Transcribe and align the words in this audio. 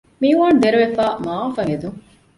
މިއުވާން 0.21 0.59
ދެރަވެފައި 0.63 1.15
މަޢާފަށް 1.25 1.69
އެދުން 1.71 1.97